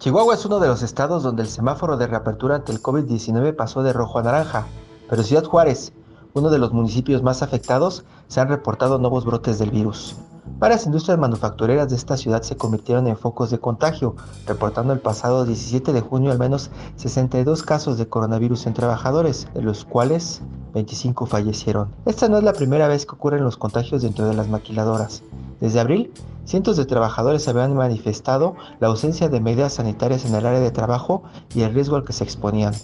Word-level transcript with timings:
Chihuahua 0.00 0.32
es 0.32 0.46
uno 0.46 0.60
de 0.60 0.68
los 0.68 0.82
estados 0.82 1.22
donde 1.22 1.42
el 1.42 1.48
semáforo 1.50 1.98
de 1.98 2.06
reapertura 2.06 2.54
ante 2.54 2.72
el 2.72 2.80
COVID-19 2.82 3.54
pasó 3.54 3.82
de 3.82 3.92
rojo 3.92 4.18
a 4.18 4.22
naranja, 4.22 4.66
pero 5.10 5.22
Ciudad 5.22 5.44
Juárez, 5.44 5.92
uno 6.32 6.48
de 6.48 6.56
los 6.56 6.72
municipios 6.72 7.22
más 7.22 7.42
afectados, 7.42 8.04
se 8.26 8.40
han 8.40 8.48
reportado 8.48 8.96
nuevos 8.96 9.26
brotes 9.26 9.58
del 9.58 9.70
virus. 9.70 10.16
Varias 10.58 10.86
industrias 10.86 11.18
manufactureras 11.18 11.88
de 11.88 11.96
esta 11.96 12.16
ciudad 12.16 12.42
se 12.42 12.56
convirtieron 12.56 13.06
en 13.06 13.16
focos 13.16 13.50
de 13.50 13.58
contagio, 13.58 14.14
reportando 14.46 14.92
el 14.92 15.00
pasado 15.00 15.44
17 15.44 15.92
de 15.92 16.00
junio 16.00 16.32
al 16.32 16.38
menos 16.38 16.70
62 16.96 17.62
casos 17.62 17.98
de 17.98 18.08
coronavirus 18.08 18.66
en 18.66 18.74
trabajadores, 18.74 19.48
de 19.54 19.62
los 19.62 19.84
cuales 19.84 20.42
25 20.74 21.26
fallecieron. 21.26 21.88
Esta 22.06 22.28
no 22.28 22.38
es 22.38 22.44
la 22.44 22.52
primera 22.52 22.88
vez 22.88 23.06
que 23.06 23.14
ocurren 23.14 23.44
los 23.44 23.56
contagios 23.56 24.02
dentro 24.02 24.26
de 24.26 24.34
las 24.34 24.48
maquiladoras. 24.48 25.22
Desde 25.60 25.80
abril, 25.80 26.12
cientos 26.44 26.76
de 26.76 26.86
trabajadores 26.86 27.46
habían 27.48 27.74
manifestado 27.74 28.54
la 28.80 28.88
ausencia 28.88 29.28
de 29.28 29.40
medidas 29.40 29.74
sanitarias 29.74 30.24
en 30.24 30.34
el 30.34 30.46
área 30.46 30.60
de 30.60 30.70
trabajo 30.70 31.22
y 31.54 31.62
el 31.62 31.74
riesgo 31.74 31.96
al 31.96 32.04
que 32.04 32.12
se 32.12 32.24
exponían. 32.24 32.74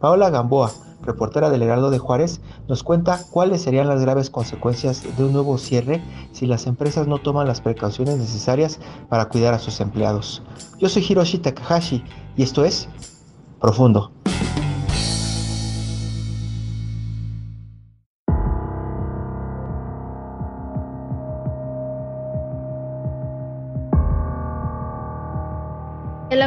Paola 0.00 0.30
Gamboa, 0.30 0.72
reportera 1.02 1.50
del 1.50 1.62
Heraldo 1.62 1.90
de 1.90 1.98
Juárez, 1.98 2.40
nos 2.68 2.82
cuenta 2.82 3.20
cuáles 3.30 3.60
serían 3.60 3.86
las 3.86 4.00
graves 4.00 4.30
consecuencias 4.30 5.04
de 5.16 5.24
un 5.24 5.34
nuevo 5.34 5.58
cierre 5.58 6.02
si 6.32 6.46
las 6.46 6.66
empresas 6.66 7.06
no 7.06 7.18
toman 7.18 7.46
las 7.46 7.60
precauciones 7.60 8.16
necesarias 8.16 8.80
para 9.10 9.28
cuidar 9.28 9.52
a 9.52 9.58
sus 9.58 9.78
empleados. 9.80 10.42
Yo 10.78 10.88
soy 10.88 11.04
Hiroshi 11.06 11.38
Takahashi 11.38 12.02
y 12.34 12.42
esto 12.42 12.64
es 12.64 12.88
Profundo. 13.60 14.10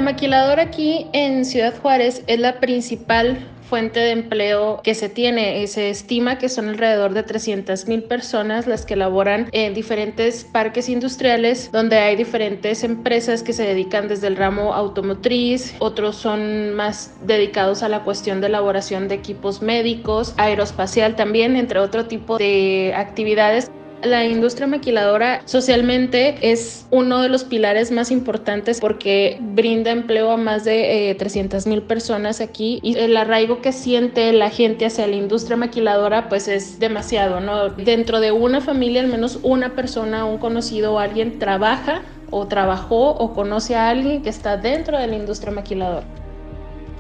Maquiladora 0.04 0.64
aquí 0.64 1.08
en 1.14 1.46
Ciudad 1.46 1.74
Juárez 1.82 2.24
es 2.28 2.40
la 2.40 2.60
principal 2.60 3.48
fuente 3.70 4.00
de 4.00 4.12
empleo 4.12 4.82
que 4.84 4.94
se 4.94 5.10
tiene. 5.10 5.66
Se 5.66 5.90
estima 5.90 6.38
que 6.38 6.50
son 6.50 6.70
alrededor 6.70 7.14
de 7.14 7.24
300 7.24 7.88
mil 7.88 8.04
personas 8.04 8.68
las 8.68 8.86
que 8.86 8.96
laboran 8.96 9.50
en 9.52 9.74
diferentes 9.74 10.44
parques 10.44 10.90
industriales 10.90 11.72
donde 11.72 11.98
hay 11.98 12.16
diferentes 12.16 12.84
empresas 12.84 13.42
que 13.42 13.54
se 13.54 13.64
dedican 13.64 14.08
desde 14.08 14.28
el 14.28 14.36
ramo 14.36 14.74
automotriz, 14.74 15.74
otros 15.80 16.18
son 16.18 16.74
más 16.76 17.16
dedicados 17.26 17.82
a 17.82 17.90
la 17.90 18.04
cuestión 18.04 18.42
de 18.42 18.48
elaboración 18.48 19.08
de 19.08 19.16
equipos 19.16 19.62
médicos, 19.62 20.36
aeroespacial 20.38 21.16
también, 21.16 21.56
entre 21.56 21.80
otro 21.80 22.06
tipo 22.06 22.38
de 22.38 22.94
actividades. 22.96 23.72
La 24.04 24.26
industria 24.26 24.68
maquiladora 24.68 25.42
socialmente 25.46 26.36
es 26.42 26.86
uno 26.92 27.22
de 27.22 27.30
los 27.30 27.46
pilares 27.46 27.90
más 27.90 28.12
importantes 28.12 28.82
porque 28.82 29.38
brinda 29.40 29.92
empleo 29.92 30.32
a 30.32 30.38
más 30.38 30.66
de 30.66 31.10
eh, 31.10 31.16
300 31.16 31.68
mil 31.68 31.82
personas 31.84 32.42
aquí 32.42 32.80
y 32.84 32.98
el 32.98 33.16
arraigo 33.16 33.62
que 33.62 33.72
siente 33.72 34.34
la 34.34 34.50
gente 34.50 34.86
hacia 34.86 35.08
la 35.08 35.16
industria 35.16 35.56
maquiladora 35.56 36.28
pues 36.28 36.50
es 36.50 36.80
demasiado, 36.80 37.40
¿no? 37.40 37.70
Dentro 37.70 38.20
de 38.20 38.34
una 38.34 38.60
familia 38.60 39.02
al 39.02 39.08
menos 39.08 39.40
una 39.42 39.74
persona, 39.74 40.26
un 40.26 40.38
conocido 40.38 40.94
o 40.94 41.00
alguien 41.00 41.40
trabaja 41.40 42.02
o 42.30 42.48
trabajó 42.48 43.12
o 43.12 43.34
conoce 43.34 43.76
a 43.76 43.90
alguien 43.90 44.22
que 44.22 44.30
está 44.30 44.58
dentro 44.58 44.98
de 44.98 45.08
la 45.08 45.16
industria 45.16 45.54
maquiladora. 45.54 46.23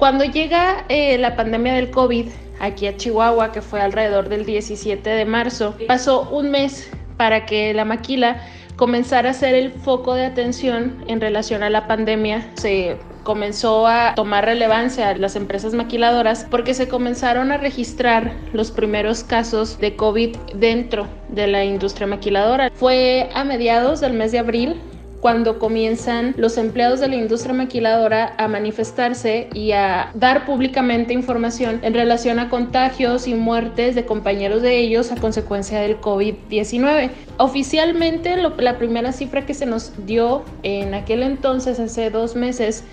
Cuando 0.03 0.25
llega 0.25 0.83
eh, 0.89 1.17
la 1.17 1.37
pandemia 1.37 1.75
del 1.75 1.89
COVID 1.89 2.27
aquí 2.59 2.87
a 2.87 2.97
Chihuahua, 2.97 3.53
que 3.53 3.61
fue 3.61 3.79
alrededor 3.79 4.27
del 4.27 4.45
17 4.45 5.09
de 5.09 5.23
marzo, 5.23 5.75
pasó 5.87 6.27
un 6.29 6.51
mes 6.51 6.91
para 7.15 7.45
que 7.45 7.73
la 7.73 7.85
maquila 7.85 8.41
comenzara 8.75 9.29
a 9.29 9.33
ser 9.33 9.55
el 9.55 9.71
foco 9.71 10.13
de 10.15 10.25
atención 10.25 11.05
en 11.07 11.21
relación 11.21 11.63
a 11.63 11.69
la 11.69 11.87
pandemia. 11.87 12.51
Se 12.55 12.97
comenzó 13.23 13.87
a 13.87 14.13
tomar 14.13 14.43
relevancia 14.43 15.15
las 15.15 15.37
empresas 15.37 15.73
maquiladoras 15.73 16.47
porque 16.51 16.73
se 16.73 16.89
comenzaron 16.89 17.53
a 17.53 17.57
registrar 17.57 18.33
los 18.51 18.71
primeros 18.71 19.23
casos 19.23 19.79
de 19.79 19.95
COVID 19.95 20.35
dentro 20.55 21.07
de 21.29 21.47
la 21.47 21.63
industria 21.63 22.07
maquiladora. 22.07 22.69
Fue 22.75 23.29
a 23.33 23.45
mediados 23.45 24.01
del 24.01 24.11
mes 24.11 24.33
de 24.33 24.39
abril 24.39 24.81
cuando 25.23 25.57
comienzan 25.57 26.33
los 26.35 26.57
empleados 26.57 26.99
de 26.99 27.07
la 27.07 27.15
industria 27.15 27.53
maquiladora 27.53 28.35
a 28.37 28.49
manifestarse 28.49 29.47
y 29.53 29.71
a 29.71 30.11
dar 30.15 30.45
públicamente 30.45 31.13
información 31.13 31.79
en 31.81 31.93
relación 31.93 32.39
a 32.39 32.49
contagios 32.49 33.25
y 33.25 33.33
muertes 33.33 33.95
de 33.95 34.05
compañeros 34.05 34.61
de 34.61 34.79
ellos 34.79 35.13
a 35.13 35.15
consecuencia 35.15 35.79
del 35.79 36.01
COVID-19. 36.01 37.11
Oficialmente, 37.37 38.35
lo, 38.35 38.53
la 38.57 38.77
primera 38.77 39.13
cifra 39.13 39.45
que 39.45 39.53
se 39.53 39.65
nos 39.65 39.93
dio 40.05 40.43
en 40.61 40.93
aquel 40.93 41.23
entonces, 41.23 41.79
hace 41.79 42.09
dos 42.09 42.35
meses, 42.35 42.83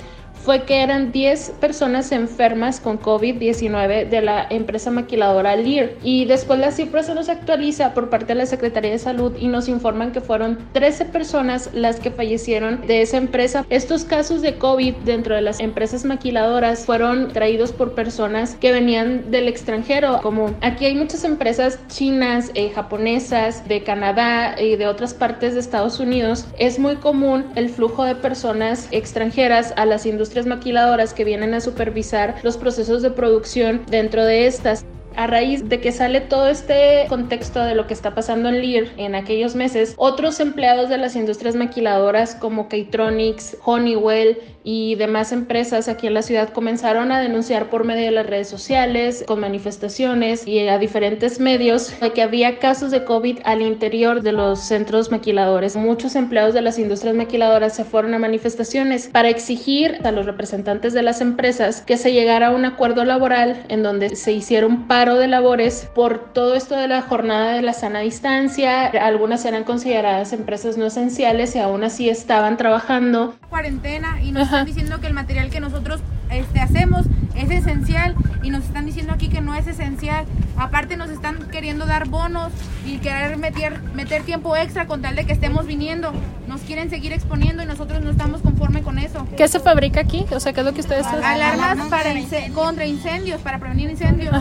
fue 0.44 0.62
que 0.62 0.82
eran 0.82 1.12
10 1.12 1.52
personas 1.60 2.12
enfermas 2.12 2.80
con 2.80 2.98
COVID-19 2.98 4.08
de 4.08 4.22
la 4.22 4.46
empresa 4.48 4.90
maquiladora 4.90 5.56
Lear. 5.56 5.90
Y 6.02 6.24
después 6.24 6.58
la 6.58 6.72
cifra 6.72 7.02
se 7.02 7.14
nos 7.14 7.28
actualiza 7.28 7.94
por 7.94 8.08
parte 8.10 8.26
de 8.28 8.36
la 8.36 8.46
Secretaría 8.46 8.90
de 8.90 8.98
Salud 8.98 9.34
y 9.38 9.48
nos 9.48 9.68
informan 9.68 10.12
que 10.12 10.20
fueron 10.20 10.58
13 10.72 11.06
personas 11.06 11.70
las 11.74 12.00
que 12.00 12.10
fallecieron 12.10 12.86
de 12.86 13.02
esa 13.02 13.18
empresa. 13.18 13.66
Estos 13.68 14.04
casos 14.04 14.40
de 14.42 14.56
COVID 14.56 14.94
dentro 15.04 15.34
de 15.34 15.42
las 15.42 15.60
empresas 15.60 16.04
maquiladoras 16.04 16.86
fueron 16.86 17.32
traídos 17.32 17.72
por 17.72 17.94
personas 17.94 18.54
que 18.54 18.72
venían 18.72 19.30
del 19.30 19.48
extranjero, 19.48 20.20
como 20.22 20.54
aquí 20.62 20.86
hay 20.86 20.94
muchas 20.94 21.24
empresas 21.24 21.78
chinas, 21.88 22.50
eh, 22.54 22.70
japonesas, 22.74 23.68
de 23.68 23.82
Canadá 23.82 24.60
y 24.60 24.76
de 24.76 24.86
otras 24.86 25.14
partes 25.14 25.54
de 25.54 25.60
Estados 25.60 26.00
Unidos. 26.00 26.46
Es 26.58 26.78
muy 26.78 26.96
común 26.96 27.46
el 27.56 27.68
flujo 27.68 28.04
de 28.04 28.14
personas 28.14 28.88
extranjeras 28.90 29.74
a 29.76 29.84
las 29.84 30.06
industrias 30.06 30.29
maquiladoras 30.46 31.14
que 31.14 31.24
vienen 31.24 31.54
a 31.54 31.60
supervisar 31.60 32.36
los 32.42 32.56
procesos 32.56 33.02
de 33.02 33.10
producción 33.10 33.82
dentro 33.88 34.24
de 34.24 34.46
estas. 34.46 34.84
A 35.16 35.26
raíz 35.26 35.68
de 35.68 35.80
que 35.80 35.92
sale 35.92 36.20
todo 36.20 36.48
este 36.48 37.06
contexto 37.08 37.62
de 37.64 37.74
lo 37.74 37.86
que 37.86 37.94
está 37.94 38.14
pasando 38.14 38.48
en 38.48 38.60
Lear 38.60 38.84
en 38.96 39.14
aquellos 39.14 39.54
meses, 39.54 39.94
otros 39.96 40.40
empleados 40.40 40.88
de 40.88 40.98
las 40.98 41.16
industrias 41.16 41.56
maquiladoras 41.56 42.34
como 42.36 42.68
Keytronics, 42.68 43.56
Honeywell 43.64 44.38
y 44.62 44.94
demás 44.96 45.32
empresas 45.32 45.88
aquí 45.88 46.06
en 46.06 46.14
la 46.14 46.22
ciudad 46.22 46.50
comenzaron 46.50 47.12
a 47.12 47.20
denunciar 47.20 47.70
por 47.70 47.84
medio 47.84 48.04
de 48.04 48.10
las 48.10 48.26
redes 48.26 48.48
sociales, 48.48 49.24
con 49.26 49.40
manifestaciones 49.40 50.46
y 50.46 50.68
a 50.68 50.78
diferentes 50.78 51.40
medios 51.40 51.98
de 52.00 52.12
que 52.12 52.22
había 52.22 52.58
casos 52.58 52.90
de 52.90 53.04
COVID 53.04 53.38
al 53.44 53.62
interior 53.62 54.22
de 54.22 54.32
los 54.32 54.60
centros 54.60 55.10
maquiladores. 55.10 55.76
Muchos 55.76 56.14
empleados 56.14 56.54
de 56.54 56.62
las 56.62 56.78
industrias 56.78 57.16
maquiladoras 57.16 57.74
se 57.74 57.84
fueron 57.84 58.14
a 58.14 58.18
manifestaciones 58.18 59.08
para 59.08 59.28
exigir 59.28 59.98
a 60.04 60.12
los 60.12 60.26
representantes 60.26 60.92
de 60.92 61.02
las 61.02 61.20
empresas 61.20 61.82
que 61.82 61.96
se 61.96 62.12
llegara 62.12 62.48
a 62.48 62.50
un 62.50 62.64
acuerdo 62.64 63.04
laboral 63.04 63.64
en 63.68 63.82
donde 63.82 64.14
se 64.14 64.32
hiciera 64.32 64.66
un 64.66 64.86
paro 64.86 64.99
de 65.00 65.28
labores 65.28 65.88
por 65.94 66.18
todo 66.18 66.54
esto 66.54 66.76
de 66.76 66.86
la 66.86 67.00
jornada 67.00 67.54
de 67.54 67.62
la 67.62 67.72
sana 67.72 68.00
distancia. 68.00 68.86
Algunas 68.86 69.46
eran 69.46 69.64
consideradas 69.64 70.34
empresas 70.34 70.76
no 70.76 70.86
esenciales 70.86 71.56
y 71.56 71.58
aún 71.58 71.84
así 71.84 72.10
estaban 72.10 72.58
trabajando. 72.58 73.34
Cuarentena 73.48 74.20
y 74.22 74.30
nos 74.30 74.44
están 74.44 74.66
diciendo 74.66 75.00
que 75.00 75.06
el 75.06 75.14
material 75.14 75.48
que 75.48 75.58
nosotros 75.58 76.02
este, 76.30 76.60
hacemos 76.60 77.06
es 77.40 77.50
esencial 77.50 78.14
y 78.42 78.50
nos 78.50 78.64
están 78.64 78.86
diciendo 78.86 79.12
aquí 79.12 79.28
que 79.28 79.40
no 79.40 79.54
es 79.54 79.66
esencial. 79.66 80.24
Aparte 80.56 80.96
nos 80.96 81.10
están 81.10 81.48
queriendo 81.50 81.86
dar 81.86 82.08
bonos 82.08 82.52
y 82.86 82.98
querer 82.98 83.36
meter, 83.36 83.80
meter 83.94 84.22
tiempo 84.22 84.56
extra 84.56 84.86
con 84.86 85.00
tal 85.02 85.16
de 85.16 85.24
que 85.24 85.32
estemos 85.32 85.66
viniendo. 85.66 86.12
Nos 86.48 86.60
quieren 86.62 86.90
seguir 86.90 87.12
exponiendo 87.12 87.62
y 87.62 87.66
nosotros 87.66 88.02
no 88.02 88.10
estamos 88.10 88.42
conforme 88.42 88.82
con 88.82 88.98
eso. 88.98 89.26
¿Qué 89.36 89.46
se 89.48 89.60
fabrica 89.60 90.00
aquí? 90.00 90.26
O 90.32 90.40
sea, 90.40 90.52
¿qué 90.52 90.60
es 90.60 90.66
lo 90.66 90.74
que 90.74 90.80
ustedes 90.80 91.06
hacen? 91.06 91.22
Alarmas 91.24 91.88
para 91.88 92.12
ince- 92.12 92.52
contra 92.52 92.84
incendios, 92.86 93.40
para 93.40 93.58
prevenir 93.58 93.88
incendios. 93.90 94.34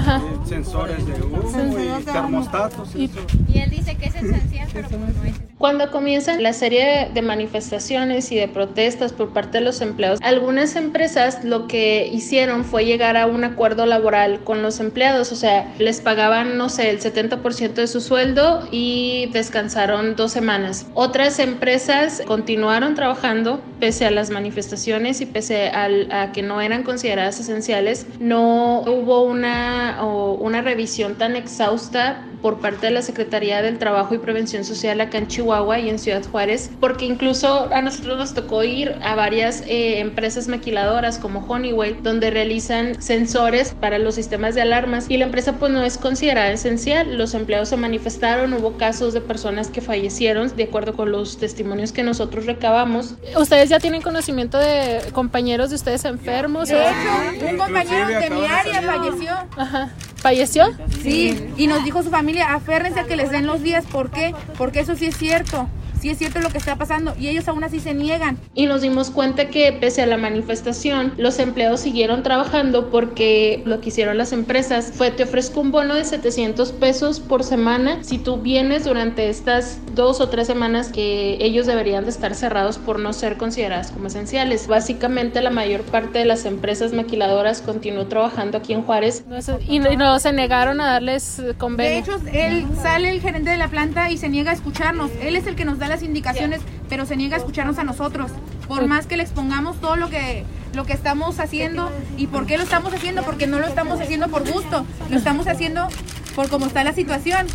sensores 0.47 1.05
de 1.05 1.13
humo 1.21 1.99
y 1.99 2.03
termostatos. 2.03 2.95
Y-. 2.95 3.11
Y 3.53 3.59
él 3.59 3.69
dice 3.69 3.95
que 3.95 4.07
es 4.07 4.15
esencial, 4.15 4.67
pero 4.73 4.87
pues 4.89 4.99
no 5.01 5.07
es 5.07 5.15
esencial. 5.17 5.45
Cuando 5.59 5.91
comienzan 5.91 6.41
la 6.41 6.53
serie 6.53 7.09
de 7.13 7.21
manifestaciones 7.21 8.31
y 8.31 8.35
de 8.37 8.47
protestas 8.47 9.11
por 9.13 9.33
parte 9.33 9.57
de 9.59 9.65
los 9.65 9.81
empleados, 9.81 10.19
algunas 10.23 10.75
empresas 10.77 11.43
lo 11.43 11.67
que 11.67 12.07
hicieron 12.11 12.63
fue 12.63 12.85
llegar 12.89 13.15
a 13.17 13.27
un 13.27 13.43
acuerdo 13.43 13.85
laboral 13.85 14.43
con 14.43 14.61
los 14.61 14.79
empleados, 14.79 15.31
o 15.31 15.35
sea, 15.35 15.73
les 15.77 16.01
pagaban, 16.01 16.57
no 16.57 16.69
sé, 16.69 16.89
el 16.89 16.99
70% 16.99 17.73
de 17.73 17.87
su 17.87 18.01
sueldo 18.01 18.67
y 18.71 19.29
descansaron 19.31 20.15
dos 20.15 20.31
semanas. 20.31 20.87
Otras 20.95 21.39
empresas 21.39 22.21
continuaron 22.25 22.95
trabajando 22.95 23.61
pese 23.79 24.05
a 24.05 24.11
las 24.11 24.29
manifestaciones 24.29 25.21
y 25.21 25.25
pese 25.25 25.69
a, 25.69 26.31
que 26.33 26.41
no 26.41 26.61
eran 26.61 26.83
consideradas 26.83 27.39
esenciales, 27.39 28.07
no 28.19 28.81
hubo 28.81 29.23
una, 29.23 30.03
una 30.03 30.61
revisión 30.61 31.15
tan 31.15 31.35
exhausta 31.35 32.25
por 32.41 32.59
parte 32.59 32.87
de 32.87 32.91
la 32.91 33.01
Secretaría 33.01 33.61
del 33.61 33.77
Trabajo 33.77 34.15
y 34.15 34.17
Prevención 34.17 34.63
Social 34.63 35.01
acá 35.01 35.17
en 35.17 35.27
Chihuahua 35.27 35.79
y 35.79 35.89
en 35.89 35.99
Ciudad 35.99 36.23
Juárez, 36.29 36.71
porque 36.79 37.05
incluso 37.05 37.69
a 37.73 37.81
nosotros 37.81 38.17
nos 38.17 38.33
tocó 38.33 38.63
ir 38.63 38.95
a 39.01 39.15
varias 39.15 39.63
eh, 39.67 39.99
empresas 39.99 40.47
maquiladoras 40.47 41.17
como 41.17 41.45
Honeywell, 41.47 42.01
donde 42.01 42.31
realizan 42.31 43.01
sensores 43.01 43.73
para 43.79 43.99
los 43.99 44.15
sistemas 44.15 44.55
de 44.55 44.61
alarmas 44.61 45.05
y 45.09 45.17
la 45.17 45.25
empresa 45.25 45.53
pues 45.53 45.71
no 45.71 45.83
es 45.83 45.97
considerada 45.97 46.51
esencial. 46.51 47.17
Los 47.17 47.33
empleados 47.33 47.69
se 47.69 47.77
manifestaron, 47.77 48.53
hubo 48.53 48.77
casos 48.77 49.13
de 49.13 49.21
personas 49.21 49.69
que 49.69 49.81
fallecieron 49.81 50.55
de 50.55 50.63
acuerdo 50.63 50.93
con 50.93 51.11
los 51.11 51.37
testimonios 51.37 51.91
que 51.91 52.03
nosotros 52.03 52.45
recabamos. 52.45 53.15
¿Ustedes 53.35 53.69
ya 53.69 53.79
tienen 53.79 54.01
conocimiento 54.01 54.57
de 54.57 55.01
compañeros 55.13 55.69
de 55.69 55.75
ustedes 55.75 56.05
enfermos? 56.05 56.69
De 56.69 56.81
hecho, 56.81 57.45
un 57.49 57.57
compañero 57.57 58.07
de 58.07 58.29
mi 58.29 58.45
área 58.45 58.81
falleció. 58.81 59.33
Ajá. 59.57 59.93
¿Falleció? 60.21 60.65
Sí, 61.01 61.47
y 61.57 61.67
nos 61.67 61.83
dijo 61.83 62.03
su 62.03 62.09
familia, 62.09 62.53
aférrense 62.53 62.99
a 62.99 63.03
que 63.05 63.15
les 63.15 63.31
den 63.31 63.47
los 63.47 63.63
días. 63.63 63.85
¿Por 63.85 64.11
qué? 64.11 64.33
Porque 64.57 64.81
eso 64.81 64.95
sí 64.95 65.05
es 65.05 65.17
cierto 65.17 65.67
sí 65.99 66.09
es 66.09 66.17
cierto 66.17 66.39
lo 66.39 66.49
que 66.49 66.57
está 66.57 66.75
pasando 66.75 67.13
y 67.19 67.27
ellos 67.27 67.47
aún 67.47 67.63
así 67.63 67.79
se 67.79 67.93
niegan. 67.93 68.37
Y 68.53 68.65
nos 68.65 68.81
dimos 68.81 69.11
cuenta 69.11 69.49
que 69.49 69.71
pese 69.73 70.01
a 70.01 70.05
la 70.05 70.17
manifestación, 70.17 71.13
los 71.17 71.39
empleados 71.39 71.81
siguieron 71.81 72.23
trabajando 72.23 72.89
porque 72.89 73.61
lo 73.65 73.81
que 73.81 73.89
hicieron 73.89 74.17
las 74.17 74.31
empresas 74.31 74.91
fue 74.93 75.11
te 75.11 75.23
ofrezco 75.23 75.61
un 75.61 75.71
bono 75.71 75.95
de 75.95 76.05
700 76.05 76.71
pesos 76.73 77.19
por 77.19 77.43
semana 77.43 78.03
si 78.03 78.17
tú 78.17 78.37
vienes 78.37 78.85
durante 78.85 79.29
estas 79.29 79.79
dos 79.95 80.21
o 80.21 80.29
tres 80.29 80.47
semanas 80.47 80.89
que 80.89 81.37
ellos 81.41 81.67
deberían 81.67 82.05
de 82.05 82.11
estar 82.11 82.33
cerrados 82.35 82.77
por 82.77 82.99
no 82.99 83.13
ser 83.13 83.37
consideradas 83.37 83.91
como 83.91 84.07
esenciales. 84.07 84.67
Básicamente 84.67 85.41
la 85.41 85.49
mayor 85.49 85.81
parte 85.81 86.19
de 86.19 86.25
las 86.25 86.45
empresas 86.45 86.93
maquiladoras 86.93 87.61
continuó 87.61 88.07
trabajando 88.07 88.57
aquí 88.57 88.73
en 88.73 88.83
Juárez. 88.83 89.23
y 89.67 89.79
no 89.79 90.19
se 90.19 90.31
negaron 90.31 90.79
a 90.81 90.91
darles 90.91 91.41
convenio. 91.57 91.91
De 91.91 91.99
hecho, 91.99 92.19
él 92.33 92.65
sale 92.81 93.09
el 93.09 93.21
gerente 93.21 93.49
de 93.49 93.57
la 93.57 93.67
planta 93.67 94.09
y 94.09 94.17
se 94.17 94.29
niega 94.29 94.51
a 94.51 94.53
escucharnos. 94.53 95.11
Él 95.21 95.35
es 95.35 95.47
el 95.47 95.55
que 95.55 95.65
nos 95.65 95.79
da 95.79 95.88
las 95.89 96.03
indicaciones, 96.03 96.61
pero 96.87 97.05
se 97.05 97.17
niega 97.17 97.35
a 97.35 97.39
escucharnos 97.39 97.77
a 97.77 97.83
nosotros. 97.83 98.31
Por 98.67 98.87
más 98.87 99.07
que 99.07 99.17
le 99.17 99.23
expongamos 99.23 99.81
todo 99.81 99.95
lo 99.95 100.09
que 100.09 100.45
lo 100.73 100.85
que 100.85 100.93
estamos 100.93 101.39
haciendo 101.39 101.91
y 102.15 102.27
por 102.27 102.45
qué 102.45 102.57
lo 102.57 102.63
estamos 102.63 102.93
haciendo, 102.93 103.23
porque 103.23 103.47
no 103.47 103.59
lo 103.59 103.65
estamos 103.65 103.99
haciendo 103.99 104.27
por 104.27 104.49
gusto, 104.49 104.85
lo 105.09 105.17
estamos 105.17 105.47
haciendo 105.47 105.87
por 106.31 106.49
cómo 106.49 106.65
está 106.65 106.83
la 106.83 106.93
situación. 106.93 107.47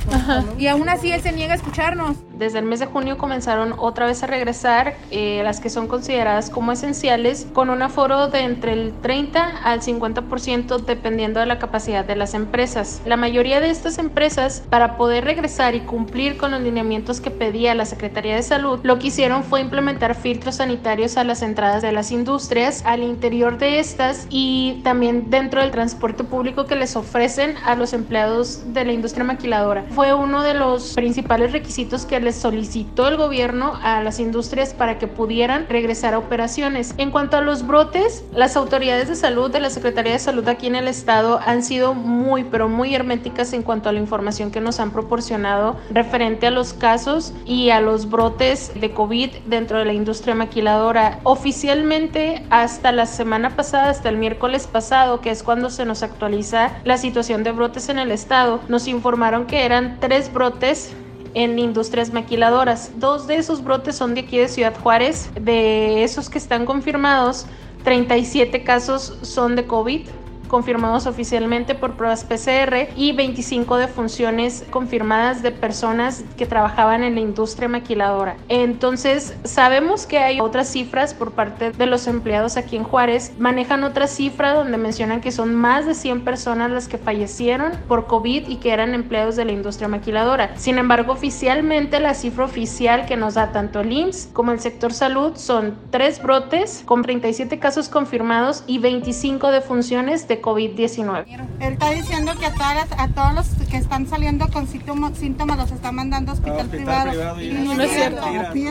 Y 0.58 0.66
aún 0.68 0.88
así 0.88 1.12
él 1.12 1.20
se 1.20 1.32
niega 1.32 1.52
a 1.52 1.56
escucharnos. 1.56 2.16
Desde 2.36 2.58
el 2.58 2.64
mes 2.64 2.80
de 2.80 2.86
junio 2.86 3.16
comenzaron 3.16 3.74
otra 3.78 4.06
vez 4.06 4.22
a 4.22 4.26
regresar 4.26 4.96
eh, 5.10 5.42
las 5.44 5.60
que 5.60 5.70
son 5.70 5.86
consideradas 5.86 6.50
como 6.50 6.72
esenciales 6.72 7.46
con 7.52 7.70
un 7.70 7.82
aforo 7.82 8.28
de 8.28 8.40
entre 8.40 8.72
el 8.72 8.92
30 9.02 9.58
al 9.62 9.80
50% 9.80 10.84
dependiendo 10.84 11.40
de 11.40 11.46
la 11.46 11.58
capacidad 11.58 12.04
de 12.04 12.16
las 12.16 12.34
empresas. 12.34 13.02
La 13.06 13.16
mayoría 13.16 13.60
de 13.60 13.70
estas 13.70 13.98
empresas 13.98 14.62
para 14.68 14.96
poder 14.96 15.24
regresar 15.24 15.74
y 15.74 15.80
cumplir 15.80 16.36
con 16.36 16.50
los 16.50 16.60
lineamientos 16.60 17.20
que 17.20 17.30
pedía 17.30 17.74
la 17.74 17.86
Secretaría 17.86 18.34
de 18.34 18.42
Salud 18.42 18.80
lo 18.82 18.98
que 18.98 19.08
hicieron 19.08 19.44
fue 19.44 19.60
implementar 19.60 20.14
filtros 20.14 20.56
sanitarios 20.56 21.16
a 21.16 21.24
las 21.24 21.42
entradas 21.42 21.82
de 21.82 21.92
las 21.92 22.10
industrias, 22.10 22.82
al 22.84 23.02
interior 23.02 23.58
de 23.58 23.78
estas 23.78 24.26
y 24.30 24.80
también 24.82 25.30
dentro 25.30 25.60
del 25.60 25.70
transporte 25.70 26.24
público 26.24 26.66
que 26.66 26.76
les 26.76 26.96
ofrecen 26.96 27.54
a 27.64 27.74
los 27.74 27.92
empleados 27.92 28.63
de 28.66 28.84
la 28.84 28.92
industria 28.92 29.24
maquiladora. 29.24 29.84
Fue 29.90 30.14
uno 30.14 30.42
de 30.42 30.54
los 30.54 30.94
principales 30.94 31.52
requisitos 31.52 32.06
que 32.06 32.20
les 32.20 32.36
solicitó 32.36 33.08
el 33.08 33.16
gobierno 33.16 33.78
a 33.82 34.02
las 34.02 34.20
industrias 34.20 34.74
para 34.74 34.98
que 34.98 35.06
pudieran 35.06 35.66
regresar 35.68 36.14
a 36.14 36.18
operaciones. 36.18 36.94
En 36.98 37.10
cuanto 37.10 37.36
a 37.36 37.40
los 37.40 37.66
brotes, 37.66 38.24
las 38.32 38.56
autoridades 38.56 39.08
de 39.08 39.16
salud 39.16 39.50
de 39.50 39.60
la 39.60 39.70
Secretaría 39.70 40.12
de 40.12 40.18
Salud 40.18 40.46
aquí 40.48 40.66
en 40.66 40.76
el 40.76 40.88
estado 40.88 41.40
han 41.44 41.62
sido 41.62 41.94
muy, 41.94 42.44
pero 42.44 42.68
muy 42.68 42.94
herméticas 42.94 43.52
en 43.52 43.62
cuanto 43.62 43.88
a 43.88 43.92
la 43.92 44.00
información 44.00 44.50
que 44.50 44.60
nos 44.60 44.80
han 44.80 44.90
proporcionado 44.90 45.76
referente 45.90 46.46
a 46.46 46.50
los 46.50 46.72
casos 46.72 47.32
y 47.44 47.70
a 47.70 47.80
los 47.80 48.08
brotes 48.08 48.72
de 48.74 48.92
COVID 48.92 49.30
dentro 49.46 49.78
de 49.78 49.84
la 49.84 49.92
industria 49.92 50.34
maquiladora. 50.34 51.20
Oficialmente, 51.24 52.44
hasta 52.50 52.92
la 52.92 53.06
semana 53.06 53.56
pasada, 53.56 53.90
hasta 53.90 54.08
el 54.08 54.16
miércoles 54.16 54.66
pasado, 54.66 55.20
que 55.20 55.30
es 55.30 55.42
cuando 55.42 55.70
se 55.70 55.84
nos 55.84 56.02
actualiza 56.02 56.72
la 56.84 56.96
situación 56.96 57.44
de 57.44 57.52
brotes 57.52 57.88
en 57.88 57.98
el 57.98 58.10
estado, 58.10 58.53
nos 58.68 58.88
informaron 58.88 59.46
que 59.46 59.64
eran 59.64 59.98
tres 60.00 60.32
brotes 60.32 60.92
en 61.34 61.58
industrias 61.58 62.12
maquiladoras. 62.12 62.92
Dos 62.96 63.26
de 63.26 63.36
esos 63.36 63.62
brotes 63.62 63.96
son 63.96 64.14
de 64.14 64.22
aquí 64.22 64.38
de 64.38 64.48
Ciudad 64.48 64.74
Juárez. 64.80 65.30
De 65.40 66.04
esos 66.04 66.30
que 66.30 66.38
están 66.38 66.64
confirmados, 66.64 67.46
37 67.82 68.62
casos 68.64 69.18
son 69.22 69.56
de 69.56 69.66
COVID 69.66 70.06
confirmados 70.54 71.08
oficialmente 71.08 71.74
por 71.74 71.94
pruebas 71.94 72.22
PCR 72.22 72.86
y 72.94 73.10
25 73.10 73.76
defunciones 73.76 74.64
confirmadas 74.70 75.42
de 75.42 75.50
personas 75.50 76.22
que 76.36 76.46
trabajaban 76.46 77.02
en 77.02 77.16
la 77.16 77.20
industria 77.22 77.68
maquiladora. 77.68 78.36
Entonces, 78.48 79.34
sabemos 79.42 80.06
que 80.06 80.18
hay 80.18 80.38
otras 80.38 80.68
cifras 80.68 81.12
por 81.12 81.32
parte 81.32 81.72
de 81.72 81.86
los 81.86 82.06
empleados 82.06 82.56
aquí 82.56 82.76
en 82.76 82.84
Juárez. 82.84 83.32
Manejan 83.36 83.82
otra 83.82 84.06
cifra 84.06 84.52
donde 84.52 84.76
mencionan 84.78 85.20
que 85.20 85.32
son 85.32 85.56
más 85.56 85.86
de 85.86 85.94
100 85.94 86.22
personas 86.22 86.70
las 86.70 86.86
que 86.86 86.98
fallecieron 86.98 87.72
por 87.88 88.06
COVID 88.06 88.46
y 88.46 88.58
que 88.58 88.70
eran 88.70 88.94
empleados 88.94 89.34
de 89.34 89.46
la 89.46 89.50
industria 89.50 89.88
maquiladora. 89.88 90.56
Sin 90.56 90.78
embargo, 90.78 91.14
oficialmente 91.14 91.98
la 91.98 92.14
cifra 92.14 92.44
oficial 92.44 93.06
que 93.06 93.16
nos 93.16 93.34
da 93.34 93.50
tanto 93.50 93.80
el 93.80 93.90
IMSS 93.90 94.28
como 94.32 94.52
el 94.52 94.60
sector 94.60 94.92
salud 94.92 95.32
son 95.34 95.76
tres 95.90 96.22
brotes 96.22 96.84
con 96.86 97.02
37 97.02 97.58
casos 97.58 97.88
confirmados 97.88 98.62
y 98.68 98.78
25 98.78 99.50
defunciones 99.50 100.28
de 100.28 100.43
COVID-19. 100.44 101.24
Él 101.60 101.72
está 101.72 101.90
diciendo 101.90 102.32
que 102.38 102.44
a, 102.44 102.52
a 102.98 103.08
todos 103.08 103.34
los 103.34 103.68
que 103.70 103.78
están 103.78 104.06
saliendo 104.06 104.46
con 104.50 104.66
síntomas 104.68 105.56
los 105.56 105.72
está 105.72 105.90
mandando 105.90 106.32
a 106.32 106.34
hospital, 106.34 106.68
privado. 106.68 107.40
y 107.40 107.48
no, 107.48 107.80
es 107.80 107.90
cierto. 107.90 108.26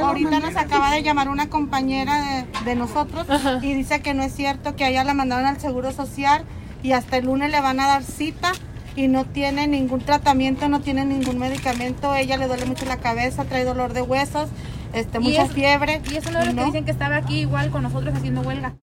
Ahorita 0.05 0.39
nos 0.39 0.55
acaba 0.55 0.91
de 0.91 1.01
llamar 1.01 1.29
una 1.29 1.49
compañera 1.49 2.45
de, 2.63 2.75
nosotros 2.75 3.25
y 3.61 3.73
dice 3.73 4.01
que 4.01 4.13
no 4.13 4.21
es 4.21 4.35
cierto, 4.35 4.75
que 4.75 4.85
a 4.85 4.89
ella 4.89 5.03
la 5.03 5.15
mandaron 5.15 5.45
al 5.45 5.59
Seguro 5.59 5.91
Social 5.91 6.43
y 6.83 6.91
hasta 6.91 7.17
el 7.17 7.25
lunes 7.25 7.49
le 7.49 7.59
van 7.59 7.79
a 7.79 7.87
dar 7.87 8.03
cita 8.03 8.51
y 8.95 9.07
no 9.07 9.25
tiene 9.25 9.67
ningún 9.67 10.01
tratamiento, 10.01 10.69
no 10.69 10.81
tiene 10.81 11.05
ningún 11.05 11.39
medicamento, 11.39 12.13
ella 12.13 12.37
le 12.37 12.47
duele 12.47 12.65
mucho 12.65 12.85
la 12.85 12.97
cabeza, 12.97 13.45
trae 13.45 13.65
dolor 13.65 13.93
de 13.93 14.03
huesos, 14.03 14.49
este, 14.93 15.19
mucha 15.19 15.47
fiebre. 15.47 16.01
Y 16.11 16.17
es 16.17 16.27
uno 16.27 16.39
de 16.39 16.45
los 16.45 16.55
que 16.55 16.65
dicen 16.65 16.85
que 16.85 16.91
estaba 16.91 17.15
aquí 17.15 17.39
igual 17.39 17.71
con 17.71 17.81
nosotros 17.81 18.13
haciendo 18.15 18.41
huelga. 18.41 18.75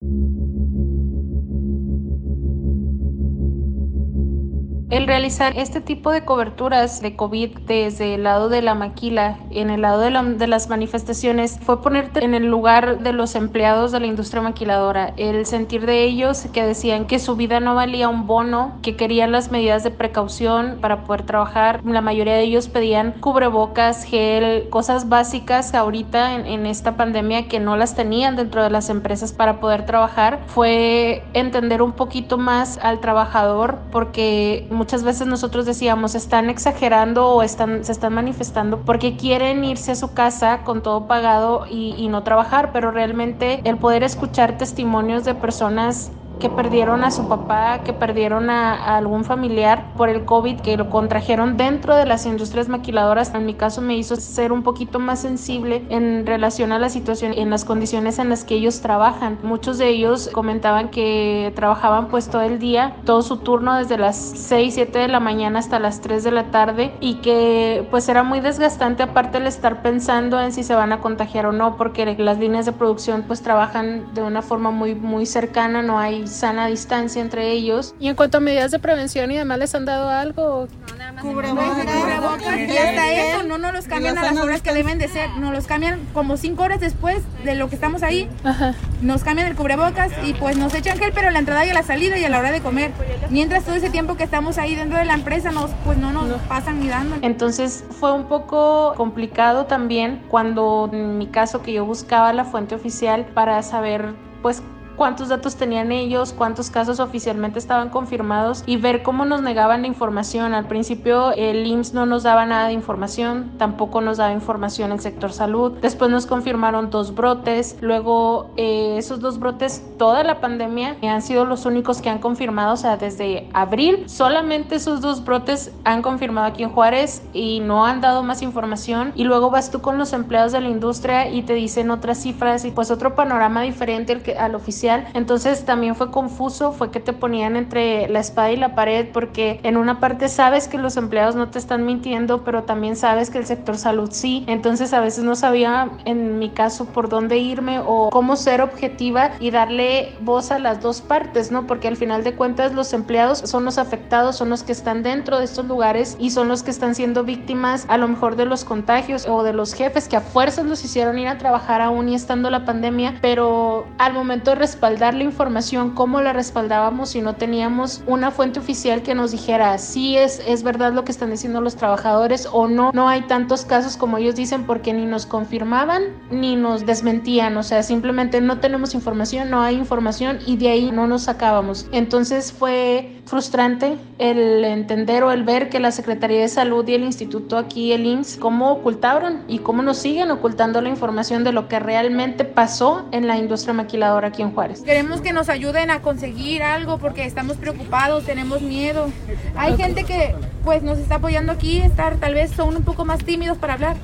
El 4.91 5.07
realizar 5.07 5.53
este 5.57 5.81
tipo 5.81 6.11
de 6.11 6.25
coberturas 6.25 7.01
de 7.01 7.15
COVID 7.15 7.59
desde 7.61 8.17
el 8.17 8.25
lado 8.25 8.49
de 8.49 8.61
la 8.61 8.75
maquila, 8.75 9.39
en 9.53 9.71
el 9.71 9.83
lado 9.83 10.01
de, 10.01 10.47
las 10.49 10.69
manifestaciones, 10.69 11.61
fue 11.63 11.81
ponerte 11.81 12.25
en 12.25 12.35
el 12.35 12.47
lugar 12.47 12.99
de 12.99 13.13
los 13.13 13.37
empleados 13.37 13.93
de 13.93 14.01
la 14.01 14.09
industria 14.09 14.43
maquiladora. 14.43 15.15
El 15.17 15.47
sentir 15.47 15.87
de 15.87 16.03
ellos 16.03 16.49
que 16.53 16.67
decían 16.67 17.07
que 17.07 17.21
su 17.21 17.37
vida 17.37 17.61
no 17.61 17.77
valía 17.77 18.09
un 18.09 18.27
bono, 18.27 18.81
que 18.83 18.97
querían 18.97 19.31
las 19.31 19.53
medidas 19.53 19.85
de 19.85 19.93
precaución 19.93 20.79
para 20.81 21.05
poder 21.05 21.23
trabajar. 21.23 21.81
La 21.85 22.01
mayoría 22.01 22.35
de 22.35 22.43
ellos 22.43 22.69
pedían 22.69 23.13
cubrebocas, 23.21 24.03
gel, 24.03 24.69
cosas 24.71 25.09
básicas 25.09 25.73
ahorita 25.73 26.35
en, 26.35 26.47
en 26.47 26.67
esta 26.67 26.97
pandemia 26.97 27.47
que 27.47 27.61
no 27.61 27.77
las 27.77 27.95
tenían 27.95 28.35
dentro 28.35 28.65
de 28.65 28.71
las 28.71 28.91
empresas 28.91 29.33
para 29.33 29.61
poder 29.61 29.87
trabajar. 29.87 30.41
Fue 30.49 31.23
entender 31.33 31.81
un 31.81 31.93
poquito 31.93 32.39
más 32.39 32.77
al 32.83 32.99
trabajador 32.99 33.79
porque 33.93 34.67
muchas 34.81 35.03
veces 35.03 35.27
nosotros 35.27 35.67
decíamos, 35.67 36.15
están 36.15 36.49
exagerando 36.49 37.29
o 37.29 37.43
están, 37.43 37.85
se 37.85 37.93
están 37.93 38.15
manifestando 38.15 38.81
porque 38.83 39.15
quieren 39.15 39.63
irse 39.63 39.93
a 39.93 39.95
su 39.95 40.15
casa 40.15 40.63
con 40.65 40.83
todo 40.83 41.07
pagado 41.07 41.67
y, 41.69 41.95
y 41.99 42.09
no 42.09 42.23
trabajar, 42.23 42.73
pero 42.73 42.91
realmente 42.91 43.61
el 43.65 43.77
poder 43.77 44.03
escuchar 44.05 44.57
testimonios 44.57 45.27
de 45.27 45.35
personas 45.35 46.13
que 46.41 46.49
perdieron 46.49 47.05
a 47.05 47.11
su 47.13 47.29
papá, 47.29 47.83
que 47.85 47.93
perdieron 47.93 48.51
a, 48.51 48.97
algún 48.97 49.25
familiar 49.25 49.93
por 49.97 50.09
el 50.09 50.25
COVID, 50.25 50.61
que 50.61 50.77
lo 50.77 50.91
contrajeron 50.91 51.57
dentro 51.57 51.95
de 51.95 52.07
las 52.07 52.27
industrias 52.27 52.69
maquiladoras. 52.69 53.33
En 53.35 53.47
mi 53.47 53.55
caso 53.55 53.81
me 53.81 53.97
hizo 53.97 54.17
ser 54.17 54.51
un 54.51 54.63
poquito 54.63 54.99
más 54.99 55.21
sensible 55.21 55.85
en 55.91 56.27
relación 56.27 56.73
a 56.73 56.79
la 56.79 56.89
situación, 56.89 57.33
en 57.35 57.51
las 57.51 57.65
condiciones 57.65 58.19
en 58.19 58.31
las 58.31 58.45
que 58.45 58.55
ellos 58.57 58.81
trabajan. 58.81 59.39
Muchos 59.43 59.79
de 59.79 59.89
ellos 59.89 60.31
comentaban 60.33 60.89
que 60.89 61.53
trabajaban 61.55 62.09
pues 62.09 62.29
todo 62.29 62.43
el 62.43 62.59
día, 62.59 62.97
todo 63.05 63.23
su 63.23 63.37
turno 63.37 63.77
desde 63.77 63.99
las 63.99 64.17
6, 64.17 64.75
7 64.75 64.99
de 64.99 65.09
la 65.09 65.21
mañana 65.21 65.59
hasta 65.59 65.79
las 65.79 66.01
3 66.01 66.25
de 66.25 66.31
la 66.31 66.51
tarde 66.51 66.93
y 67.01 67.17
que 67.17 67.87
pues 67.91 68.09
era 68.09 68.23
muy 68.23 68.41
desgastante 68.41 69.03
aparte 69.03 69.39
el 69.39 69.47
estar 69.47 69.83
pensando 69.83 70.41
en 70.41 70.53
si 70.53 70.65
se 70.65 70.75
van 70.75 70.93
a 70.93 71.01
contagiar 71.01 71.47
o 71.47 71.53
no, 71.53 71.77
porque 71.77 72.07
las 72.19 72.39
líneas 72.39 72.67
de 72.67 72.73
producción 72.73 73.25
pues 73.27 73.43
trabajan 73.43 74.15
de 74.15 74.23
una 74.23 74.43
forma 74.43 74.71
muy, 74.71 74.95
muy 74.95 75.27
cercana, 75.27 75.83
no 75.83 75.99
hay 75.99 76.27
sana 76.31 76.67
distancia 76.67 77.21
entre 77.21 77.51
ellos. 77.53 77.95
Y 78.01 78.09
en 78.09 78.15
cuanto 78.15 78.39
a 78.39 78.41
medidas 78.41 78.71
de 78.71 78.79
prevención 78.79 79.31
y 79.31 79.37
demás, 79.37 79.59
¿les 79.59 79.75
han 79.75 79.85
dado 79.85 80.09
algo? 80.09 80.69
No, 80.89 80.97
nada 80.97 81.13
más. 81.13 81.25
Cubrebocas. 81.25 82.59
Y 82.59 82.77
hasta 82.77 83.13
eso 83.13 83.43
no 83.43 83.59
nos 83.59 83.73
los 83.73 83.87
cambian 83.87 84.17
a 84.19 84.23
las 84.23 84.37
horas 84.37 84.63
que 84.63 84.73
deben 84.73 84.99
de 84.99 85.09
ser. 85.09 85.31
Nos 85.39 85.53
los 85.53 85.67
cambian 85.67 86.01
como 86.15 86.37
cinco 86.37 86.63
horas 86.63 86.81
después 86.81 87.23
de 87.45 87.55
lo 87.55 87.69
que 87.69 87.75
estamos 87.75 88.03
ahí. 88.03 88.29
Ajá. 88.45 88.75
Nos 89.03 89.25
cambian 89.25 89.49
el 89.49 89.57
cubrebocas 89.57 90.13
y 90.25 90.35
pues 90.35 90.57
nos 90.57 90.75
echan 90.75 90.99
gel, 90.99 91.13
pero 91.15 91.29
a 91.29 91.31
la 91.31 91.39
entrada 91.39 91.65
y 91.65 91.71
a 91.71 91.75
la 91.75 91.83
salida 91.83 92.19
y 92.19 92.25
a 92.25 92.29
la 92.29 92.39
hora 92.39 92.53
de 92.53 92.61
comer. 92.61 92.93
Mientras 93.31 93.65
todo 93.65 93.75
ese 93.75 93.91
tiempo 93.91 94.17
que 94.17 94.25
estamos 94.25 94.59
ahí 94.59 94.75
dentro 94.75 94.99
de 94.99 95.05
la 95.05 95.15
empresa, 95.15 95.51
nos, 95.51 95.71
pues 95.85 95.99
no 95.99 96.13
nos 96.13 96.41
pasan 96.43 96.81
ni 96.81 96.89
dando. 96.89 97.17
Entonces 97.23 97.85
fue 97.91 98.13
un 98.13 98.25
poco 98.25 98.95
complicado 98.97 99.67
también 99.67 100.23
cuando 100.29 100.89
en 100.93 101.19
mi 101.19 101.27
caso 101.27 101.63
que 101.63 101.73
yo 101.73 101.85
buscaba 101.85 102.33
la 102.33 102.45
fuente 102.45 102.75
oficial 102.75 103.27
para 103.35 103.63
saber 103.63 104.15
pues 104.43 104.63
cuántos 105.01 105.31
datos 105.31 105.57
tenían 105.57 105.93
ellos, 105.93 106.35
cuántos 106.37 106.69
casos 106.69 107.01
oficialmente 107.01 107.59
estaban 107.59 107.89
confirmados 107.89 108.63
y 108.67 108.77
ver 108.77 109.03
cómo 109.03 109.25
nos 109.25 109.41
negaban 109.41 109.81
la 109.81 109.87
información. 109.87 110.53
Al 110.53 110.67
principio 110.67 111.33
el 111.33 111.67
IMSS 111.67 111.95
no 111.95 112.05
nos 112.05 112.23
daba 112.25 112.45
nada 112.45 112.67
de 112.67 112.75
información, 112.75 113.53
tampoco 113.57 114.03
nos 114.03 114.19
daba 114.19 114.35
información 114.35 114.93
el 114.93 115.01
sector 115.01 115.33
salud. 115.33 115.73
Después 115.81 116.11
nos 116.11 116.27
confirmaron 116.27 116.91
dos 116.91 117.15
brotes, 117.15 117.79
luego 117.81 118.51
eh, 118.59 118.97
esos 118.99 119.21
dos 119.21 119.39
brotes, 119.39 119.83
toda 119.97 120.23
la 120.23 120.39
pandemia, 120.39 120.99
han 121.03 121.23
sido 121.23 121.47
los 121.47 121.65
únicos 121.65 122.03
que 122.03 122.11
han 122.11 122.19
confirmado, 122.19 122.75
o 122.75 122.77
sea, 122.77 122.99
desde 122.99 123.49
abril, 123.55 124.05
solamente 124.07 124.75
esos 124.75 125.01
dos 125.01 125.25
brotes 125.25 125.73
han 125.85 126.03
confirmado 126.03 126.49
aquí 126.49 126.63
en 126.63 126.73
Juárez 126.73 127.23
y 127.33 127.61
no 127.61 127.87
han 127.87 128.03
dado 128.03 128.23
más 128.23 128.43
información. 128.43 129.13
Y 129.15 129.25
luego 129.25 129.49
vas 129.49 129.71
tú 129.71 129.81
con 129.81 129.97
los 129.97 130.13
empleados 130.13 130.53
de 130.53 130.61
la 130.61 130.69
industria 130.69 131.31
y 131.31 131.41
te 131.41 131.55
dicen 131.55 131.91
otras 131.91 132.19
cifras 132.19 132.67
y 132.67 132.71
pues 132.71 132.91
otro 132.91 133.15
panorama 133.15 133.63
diferente 133.63 134.13
al, 134.13 134.21
que, 134.21 134.37
al 134.37 134.55
oficial 134.55 134.90
entonces 135.15 135.65
también 135.65 135.95
fue 135.95 136.11
confuso, 136.11 136.73
fue 136.73 136.91
que 136.91 137.01
te 137.01 137.13
ponían 137.13 137.57
entre 137.57 138.09
la 138.09 138.21
espada 138.21 138.51
y 138.53 138.57
la 138.57 138.75
pared 138.75 139.09
porque 139.13 139.61
en 139.63 139.77
una 139.77 140.01
parte 140.01 140.29
sabes 140.29 140.69
que 140.69 140.79
los 140.79 140.97
empleados 140.97 141.37
no 141.37 141.49
te 141.49 141.59
están 141.59 141.85
mintiendo, 141.85 142.45
pero 142.45 142.65
también 142.65 142.97
sabes 142.97 143.31
que 143.31 143.39
el 143.39 143.47
sector 143.47 143.77
salud 143.77 144.11
sí. 144.13 144.45
Entonces 144.47 144.93
a 144.93 145.01
veces 145.01 145.25
no 145.25 145.35
sabía 145.35 145.91
en 146.05 146.39
mi 146.39 146.51
caso 146.51 146.87
por 146.87 147.09
dónde 147.09 147.39
irme 147.39 147.81
o 147.85 148.11
cómo 148.11 148.37
ser 148.37 148.61
objetiva 148.61 149.31
y 149.41 149.51
darle 149.51 150.15
voz 150.21 150.51
a 150.51 150.59
las 150.59 150.81
dos 150.81 151.01
partes, 151.01 151.51
¿no? 151.51 151.67
Porque 151.67 151.89
al 151.89 151.97
final 151.97 152.25
de 152.25 152.35
cuentas 152.35 152.73
los 152.73 152.93
empleados 152.93 153.39
son 153.39 153.65
los 153.65 153.79
afectados, 153.79 154.37
son 154.37 154.51
los 154.51 154.63
que 154.63 154.73
están 154.73 155.03
dentro 155.03 155.39
de 155.39 155.45
estos 155.45 155.67
lugares 155.67 156.17
y 156.19 156.31
son 156.31 156.49
los 156.49 156.63
que 156.63 156.71
están 156.71 156.95
siendo 156.95 157.25
víctimas 157.25 157.87
a 157.89 157.97
lo 157.97 158.09
mejor 158.09 158.37
de 158.37 158.47
los 158.47 158.65
contagios 158.65 159.27
o 159.29 159.43
de 159.43 159.53
los 159.53 159.75
jefes 159.75 160.09
que 160.09 160.17
a 160.17 160.21
fuerzas 160.21 160.67
los 160.67 160.85
hicieron 160.85 161.19
ir 161.19 161.29
a 161.29 161.39
trabajar 161.39 161.81
aún 161.81 162.09
y 162.09 162.15
estando 162.15 162.51
la 162.51 162.65
pandemia, 162.65 163.19
pero 163.21 163.87
al 163.99 164.13
momento 164.13 164.51
de 164.51 164.57
respaldar 164.81 165.13
la 165.13 165.25
información, 165.25 165.91
cómo 165.91 166.23
la 166.23 166.33
respaldábamos 166.33 167.11
si 167.11 167.21
no 167.21 167.35
teníamos 167.35 168.03
una 168.07 168.31
fuente 168.31 168.61
oficial 168.61 169.03
que 169.03 169.15
nos 169.15 169.31
dijera 169.31 169.77
si 169.77 170.17
es, 170.17 170.43
es 170.47 170.63
verdad 170.63 170.95
lo 170.95 171.05
que 171.05 171.13
están 171.13 171.31
diciendo 171.31 171.61
los 171.61 171.77
trabajadores 171.77 172.49
o 172.51 172.67
no. 172.67 172.91
No 172.95 173.07
hay 173.07 173.21
tantos 173.27 173.67
casos 173.67 173.99
como 173.99 174.17
ellos 174.17 174.37
dicen 174.37 174.65
porque 174.65 174.95
ni 174.95 175.05
nos 175.05 175.27
confirmaban 175.27 176.05
ni 176.31 176.57
nos 176.57 176.87
desmentían. 176.87 177.59
O 177.59 177.63
sea, 177.63 177.83
simplemente 177.83 178.41
no 178.41 178.59
tenemos 178.59 178.95
información, 178.95 179.51
no 179.51 179.61
hay 179.61 179.77
información 179.77 180.39
y 180.47 180.57
de 180.57 180.71
ahí 180.71 180.91
no 180.91 181.07
nos 181.07 181.25
sacábamos. 181.25 181.87
Entonces 181.93 182.51
fue 182.51 183.21
frustrante 183.27 183.99
el 184.17 184.65
entender 184.65 185.25
o 185.25 185.31
el 185.31 185.45
ver 185.45 185.69
que 185.69 185.79
la 185.79 185.93
Secretaría 185.93 186.41
de 186.41 186.49
Salud 186.49 186.89
y 186.89 186.95
el 186.95 187.03
Instituto 187.03 187.59
aquí, 187.59 187.93
el 187.93 188.07
IMSS, 188.07 188.39
cómo 188.39 188.73
ocultaron 188.73 189.43
y 189.47 189.59
cómo 189.59 189.83
nos 189.83 189.99
siguen 189.99 190.31
ocultando 190.31 190.81
la 190.81 190.89
información 190.89 191.45
de 191.45 191.53
lo 191.53 191.69
que 191.69 191.79
realmente 191.79 192.47
pasó 192.47 193.07
en 193.13 193.27
la 193.27 193.37
industria 193.37 193.75
maquiladora 193.75 194.29
aquí 194.29 194.41
en 194.41 194.53
Juárez. 194.53 194.70
Queremos 194.85 195.21
que 195.21 195.33
nos 195.33 195.49
ayuden 195.49 195.91
a 195.91 196.01
conseguir 196.01 196.63
algo 196.63 196.99
porque 196.99 197.25
estamos 197.25 197.57
preocupados, 197.57 198.25
tenemos 198.25 198.63
miedo. 198.63 199.11
Hay 199.57 199.77
gente 199.77 200.05
que 200.05 200.35
pues 200.65 200.83
nos 200.83 200.99
está 200.99 201.17
apoyando 201.17 201.53
aquí, 201.53 201.79
estar 201.79 202.17
tal 202.17 202.35
vez 202.35 202.51
son 202.51 202.77
un 202.77 202.83
poco 202.83 203.05
más 203.05 203.25
tímidos 203.25 203.59
para 203.59 203.75
hablar 203.75 203.97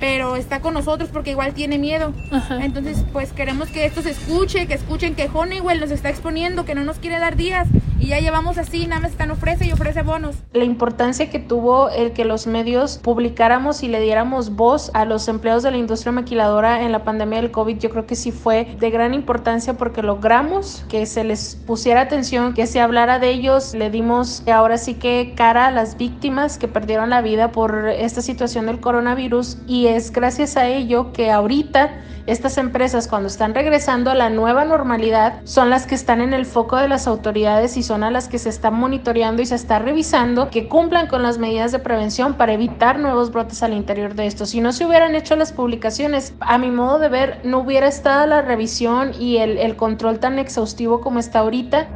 pero 0.00 0.36
está 0.36 0.60
con 0.60 0.72
nosotros 0.72 1.10
porque 1.12 1.32
igual 1.32 1.52
tiene 1.52 1.76
miedo. 1.76 2.14
Entonces, 2.62 3.04
pues 3.12 3.32
queremos 3.32 3.68
que 3.68 3.84
esto 3.84 4.00
se 4.00 4.12
escuche, 4.12 4.66
que 4.66 4.72
escuchen 4.72 5.14
que 5.14 5.28
Honeywell 5.32 5.78
nos 5.78 5.90
está 5.90 6.08
exponiendo, 6.08 6.64
que 6.64 6.74
no 6.74 6.84
nos 6.84 6.98
quiere 6.98 7.18
dar 7.18 7.36
días 7.36 7.68
y 8.00 8.08
ya 8.08 8.18
llevamos 8.18 8.58
así, 8.58 8.86
nada 8.86 9.02
más 9.02 9.12
están 9.12 9.30
ofrece 9.30 9.66
y 9.66 9.72
ofrece 9.72 10.02
bonos. 10.02 10.36
La 10.52 10.64
importancia 10.64 11.30
que 11.30 11.38
tuvo 11.38 11.90
el 11.90 12.12
que 12.12 12.24
los 12.24 12.46
medios 12.46 12.98
publicáramos 12.98 13.82
y 13.82 13.88
le 13.88 14.00
diéramos 14.00 14.56
voz 14.56 14.90
a 14.94 15.04
los 15.04 15.28
empleados 15.28 15.62
de 15.62 15.70
la 15.70 15.76
industria 15.76 16.12
maquiladora 16.12 16.82
en 16.82 16.92
la 16.92 17.04
pandemia 17.04 17.40
del 17.40 17.50
COVID, 17.50 17.78
yo 17.78 17.90
creo 17.90 18.06
que 18.06 18.16
sí 18.16 18.32
fue 18.32 18.76
de 18.78 18.90
gran 18.90 19.14
importancia 19.14 19.74
porque 19.74 20.02
logramos 20.02 20.84
que 20.88 21.04
se 21.06 21.24
les 21.24 21.56
pusiera 21.66 22.00
atención, 22.00 22.54
que 22.54 22.66
se 22.66 22.80
hablara 22.80 23.18
de 23.18 23.30
ellos, 23.30 23.74
le 23.74 23.90
dimos 23.90 24.42
ahora 24.48 24.78
sí 24.78 24.94
que 24.94 25.34
cara 25.36 25.66
a 25.66 25.70
las 25.70 25.96
víctimas 25.96 26.58
que 26.58 26.68
perdieron 26.68 27.10
la 27.10 27.20
vida 27.20 27.52
por 27.52 27.88
esta 27.88 28.22
situación 28.22 28.66
del 28.66 28.80
coronavirus 28.80 29.58
y 29.66 29.86
es 29.86 30.10
gracias 30.10 30.56
a 30.56 30.66
ello 30.66 31.12
que 31.12 31.30
ahorita 31.30 31.90
estas 32.26 32.58
empresas 32.58 33.08
cuando 33.08 33.28
están 33.28 33.54
regresando 33.54 34.10
a 34.10 34.14
la 34.14 34.30
nueva 34.30 34.64
normalidad 34.64 35.40
son 35.44 35.70
las 35.70 35.86
que 35.86 35.94
están 35.94 36.20
en 36.20 36.32
el 36.32 36.46
foco 36.46 36.76
de 36.76 36.88
las 36.88 37.06
autoridades 37.06 37.76
y 37.76 37.82
son 37.90 38.04
a 38.04 38.10
las 38.12 38.28
que 38.28 38.38
se 38.38 38.50
está 38.50 38.70
monitoreando 38.70 39.42
y 39.42 39.46
se 39.46 39.56
está 39.56 39.80
revisando 39.80 40.48
que 40.48 40.68
cumplan 40.68 41.08
con 41.08 41.24
las 41.24 41.38
medidas 41.38 41.72
de 41.72 41.80
prevención 41.80 42.34
para 42.34 42.52
evitar 42.52 43.00
nuevos 43.00 43.32
brotes 43.32 43.64
al 43.64 43.72
interior 43.72 44.14
de 44.14 44.28
esto. 44.28 44.46
Si 44.46 44.60
no 44.60 44.70
se 44.70 44.86
hubieran 44.86 45.16
hecho 45.16 45.34
las 45.34 45.52
publicaciones, 45.52 46.32
a 46.38 46.56
mi 46.56 46.70
modo 46.70 47.00
de 47.00 47.08
ver, 47.08 47.40
no 47.42 47.58
hubiera 47.58 47.88
estado 47.88 48.28
la 48.28 48.42
revisión 48.42 49.10
y 49.18 49.38
el, 49.38 49.58
el 49.58 49.74
control 49.74 50.20
tan 50.20 50.38
exhaustivo 50.38 51.00
como 51.00 51.18
está 51.18 51.40
ahorita 51.40 51.88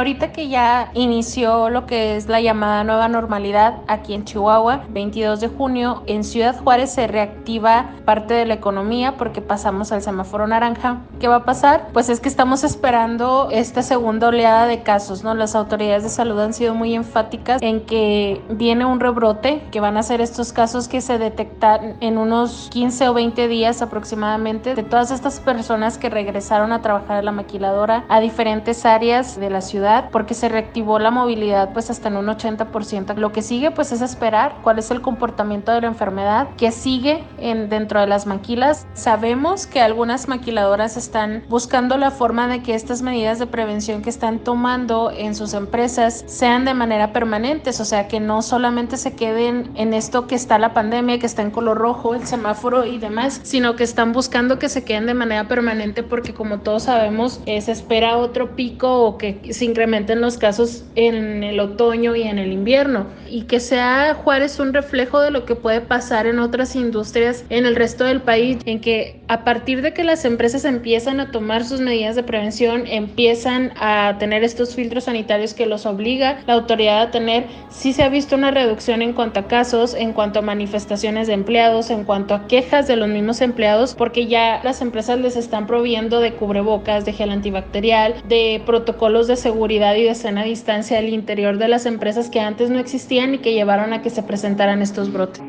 Ahorita 0.00 0.32
que 0.32 0.48
ya 0.48 0.90
inició 0.94 1.68
lo 1.68 1.84
que 1.84 2.16
es 2.16 2.26
la 2.26 2.40
llamada 2.40 2.84
nueva 2.84 3.06
normalidad 3.08 3.82
aquí 3.86 4.14
en 4.14 4.24
Chihuahua, 4.24 4.86
22 4.88 5.40
de 5.40 5.48
junio, 5.48 6.04
en 6.06 6.24
Ciudad 6.24 6.58
Juárez 6.58 6.90
se 6.92 7.06
reactiva 7.06 7.90
parte 8.06 8.32
de 8.32 8.46
la 8.46 8.54
economía 8.54 9.18
porque 9.18 9.42
pasamos 9.42 9.92
al 9.92 10.00
semáforo 10.00 10.46
naranja. 10.46 11.02
¿Qué 11.20 11.28
va 11.28 11.36
a 11.36 11.44
pasar? 11.44 11.88
Pues 11.92 12.08
es 12.08 12.18
que 12.18 12.30
estamos 12.30 12.64
esperando 12.64 13.48
esta 13.52 13.82
segunda 13.82 14.28
oleada 14.28 14.66
de 14.66 14.82
casos, 14.82 15.22
¿no? 15.22 15.34
Las 15.34 15.54
autoridades 15.54 16.02
de 16.02 16.08
salud 16.08 16.40
han 16.40 16.54
sido 16.54 16.74
muy 16.74 16.94
enfáticas 16.94 17.60
en 17.60 17.84
que 17.84 18.40
viene 18.48 18.86
un 18.86 19.00
rebrote, 19.00 19.60
que 19.70 19.80
van 19.80 19.98
a 19.98 20.02
ser 20.02 20.22
estos 20.22 20.54
casos 20.54 20.88
que 20.88 21.02
se 21.02 21.18
detectan 21.18 21.98
en 22.00 22.16
unos 22.16 22.70
15 22.72 23.10
o 23.10 23.12
20 23.12 23.48
días 23.48 23.82
aproximadamente 23.82 24.74
de 24.74 24.82
todas 24.82 25.10
estas 25.10 25.40
personas 25.40 25.98
que 25.98 26.08
regresaron 26.08 26.72
a 26.72 26.80
trabajar 26.80 27.18
a 27.18 27.22
la 27.22 27.32
maquiladora 27.32 28.06
a 28.08 28.20
diferentes 28.20 28.86
áreas 28.86 29.38
de 29.38 29.50
la 29.50 29.60
ciudad 29.60 29.89
porque 30.12 30.34
se 30.34 30.48
reactivó 30.48 30.98
la 30.98 31.10
movilidad 31.10 31.72
pues 31.72 31.90
hasta 31.90 32.08
en 32.08 32.16
un 32.16 32.26
80%. 32.26 33.16
Lo 33.16 33.32
que 33.32 33.42
sigue 33.42 33.70
pues 33.70 33.92
es 33.92 34.00
esperar 34.00 34.56
cuál 34.62 34.78
es 34.78 34.90
el 34.90 35.00
comportamiento 35.00 35.72
de 35.72 35.80
la 35.82 35.88
enfermedad 35.88 36.48
que 36.56 36.70
sigue 36.72 37.24
en, 37.38 37.68
dentro 37.68 38.00
de 38.00 38.06
las 38.06 38.26
maquilas. 38.26 38.86
Sabemos 38.94 39.66
que 39.66 39.80
algunas 39.80 40.28
maquiladoras 40.28 40.96
están 40.96 41.42
buscando 41.48 41.96
la 41.96 42.10
forma 42.10 42.48
de 42.48 42.62
que 42.62 42.74
estas 42.74 43.02
medidas 43.02 43.38
de 43.38 43.46
prevención 43.46 44.02
que 44.02 44.10
están 44.10 44.38
tomando 44.38 45.10
en 45.10 45.34
sus 45.34 45.54
empresas 45.54 46.24
sean 46.26 46.64
de 46.64 46.74
manera 46.74 47.12
permanente, 47.12 47.70
o 47.70 47.84
sea, 47.84 48.08
que 48.08 48.20
no 48.20 48.42
solamente 48.42 48.96
se 48.96 49.14
queden 49.14 49.70
en 49.74 49.94
esto 49.94 50.26
que 50.26 50.34
está 50.34 50.58
la 50.58 50.74
pandemia, 50.74 51.18
que 51.18 51.26
está 51.26 51.42
en 51.42 51.50
color 51.50 51.78
rojo, 51.78 52.14
el 52.14 52.26
semáforo 52.26 52.84
y 52.84 52.98
demás, 52.98 53.40
sino 53.42 53.76
que 53.76 53.84
están 53.84 54.12
buscando 54.12 54.58
que 54.58 54.68
se 54.68 54.84
queden 54.84 55.06
de 55.06 55.14
manera 55.14 55.48
permanente 55.48 56.02
porque 56.02 56.34
como 56.34 56.60
todos 56.60 56.84
sabemos 56.84 57.40
eh, 57.46 57.60
se 57.60 57.72
espera 57.72 58.16
otro 58.16 58.56
pico 58.56 59.04
o 59.04 59.18
que 59.18 59.52
sin 59.52 59.74
incrementen 59.80 60.20
los 60.20 60.36
casos 60.36 60.84
en 60.94 61.42
el 61.42 61.58
otoño 61.58 62.14
y 62.14 62.24
en 62.24 62.38
el 62.38 62.52
invierno. 62.52 63.06
Y 63.30 63.44
que 63.44 63.60
sea 63.60 64.12
Juárez 64.12 64.60
un 64.60 64.74
reflejo 64.74 65.20
de 65.20 65.30
lo 65.30 65.46
que 65.46 65.54
puede 65.54 65.80
pasar 65.80 66.26
en 66.26 66.38
otras 66.38 66.76
industrias 66.76 67.44
en 67.48 67.64
el 67.64 67.76
resto 67.76 68.04
del 68.04 68.20
país, 68.20 68.58
en 68.66 68.82
que 68.82 69.22
a 69.28 69.42
partir 69.42 69.80
de 69.80 69.94
que 69.94 70.04
las 70.04 70.26
empresas 70.26 70.66
empiezan 70.66 71.18
a 71.18 71.30
tomar 71.30 71.64
sus 71.64 71.80
medidas 71.80 72.14
de 72.14 72.22
prevención, 72.22 72.84
empiezan 72.86 73.72
a 73.80 74.16
tener 74.18 74.44
estos 74.44 74.74
filtros 74.74 75.04
sanitarios 75.04 75.54
que 75.54 75.64
los 75.64 75.86
obliga 75.86 76.40
la 76.46 76.54
autoridad 76.54 77.00
a 77.00 77.10
tener, 77.10 77.44
sí 77.70 77.94
se 77.94 78.02
ha 78.02 78.10
visto 78.10 78.36
una 78.36 78.50
reducción 78.50 79.00
en 79.00 79.14
cuanto 79.14 79.40
a 79.40 79.48
casos, 79.48 79.94
en 79.94 80.12
cuanto 80.12 80.40
a 80.40 80.42
manifestaciones 80.42 81.26
de 81.26 81.32
empleados, 81.34 81.88
en 81.88 82.04
cuanto 82.04 82.34
a 82.34 82.48
quejas 82.48 82.86
de 82.86 82.96
los 82.96 83.08
mismos 83.08 83.40
empleados, 83.40 83.94
porque 83.94 84.26
ya 84.26 84.60
las 84.62 84.82
empresas 84.82 85.18
les 85.20 85.36
están 85.36 85.66
proviendo 85.66 86.20
de 86.20 86.34
cubrebocas, 86.34 87.06
de 87.06 87.12
gel 87.14 87.30
antibacterial, 87.30 88.16
de 88.28 88.60
protocolos 88.66 89.28
de 89.28 89.36
y 89.70 89.78
de 89.78 90.14
sana 90.14 90.42
distancia 90.42 90.98
al 90.98 91.08
interior 91.08 91.56
de 91.58 91.68
las 91.68 91.86
empresas 91.86 92.28
que 92.28 92.40
antes 92.40 92.70
no 92.70 92.80
existían 92.80 93.34
y 93.34 93.38
que 93.38 93.52
llevaron 93.52 93.92
a 93.92 94.02
que 94.02 94.10
se 94.10 94.22
presentaran 94.22 94.82
estos 94.82 95.12
brotes. 95.12 95.42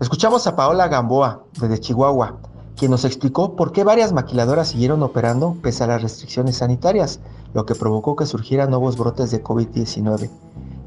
Escuchamos 0.00 0.46
a 0.46 0.56
Paola 0.56 0.88
Gamboa, 0.88 1.44
desde 1.60 1.78
Chihuahua, 1.80 2.40
quien 2.76 2.90
nos 2.90 3.04
explicó 3.04 3.56
por 3.56 3.72
qué 3.72 3.84
varias 3.84 4.12
maquiladoras 4.12 4.68
siguieron 4.68 5.02
operando 5.02 5.56
pese 5.62 5.84
a 5.84 5.86
las 5.86 6.02
restricciones 6.02 6.56
sanitarias, 6.58 7.20
lo 7.54 7.64
que 7.64 7.74
provocó 7.74 8.16
que 8.16 8.26
surgieran 8.26 8.70
nuevos 8.70 8.98
brotes 8.98 9.30
de 9.30 9.42
COVID-19. 9.42 10.28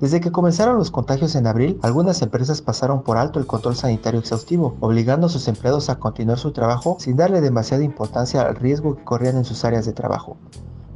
Desde 0.02 0.20
que 0.20 0.32
comenzaron 0.32 0.78
los 0.78 0.90
contagios 0.90 1.36
en 1.36 1.46
abril, 1.46 1.80
algunas 1.84 2.24
empresas 2.24 2.64
pasaron 2.64 3.04
por 3.04 3.18
alto 3.18 3.38
el 3.38 3.46
control 3.46 3.76
sanitario 3.76 4.20
exhaustivo, 4.20 4.76
obligando 4.80 5.28
a 5.28 5.30
sus 5.30 5.48
empleados 5.48 5.92
a 5.92 6.00
continuar 6.00 6.40
su 6.40 6.52
trabajo 6.52 6.98
sin 7.00 7.16
darle 7.16 7.40
demasiada 7.40 7.84
importancia 7.84 8.42
al 8.42 8.56
riesgo 8.56 8.96
que 8.96 9.04
corrían 9.04 9.38
en 9.38 9.46
sus 9.46 9.64
áreas 9.64 9.86
de 9.86 9.94
trabajo. 9.94 10.38